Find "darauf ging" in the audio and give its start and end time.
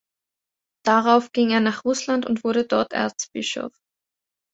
0.83-1.51